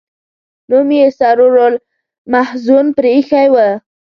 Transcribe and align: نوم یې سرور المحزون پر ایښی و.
نوم 0.69 0.89
یې 0.97 1.05
سرور 1.19 1.55
المحزون 1.65 2.85
پر 2.95 3.05
ایښی 3.13 3.47
و. 3.53 3.55